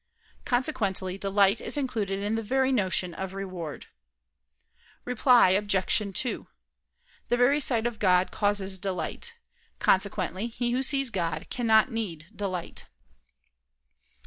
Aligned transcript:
Consequently, 0.45 1.15
delight 1.19 1.61
is 1.61 1.77
included 1.77 2.23
in 2.23 2.33
the 2.33 2.41
very 2.41 2.71
notion 2.71 3.13
of 3.13 3.35
reward. 3.35 3.85
Reply 5.05 5.51
Obj. 5.51 6.11
2: 6.19 6.47
The 7.29 7.37
very 7.37 7.59
sight 7.59 7.85
of 7.85 7.99
God 7.99 8.31
causes 8.31 8.79
delight. 8.79 9.35
Consequently, 9.77 10.47
he 10.47 10.71
who 10.71 10.81
sees 10.81 11.11
God 11.11 11.51
cannot 11.51 11.91
need 11.91 12.35
delight. 12.35 12.87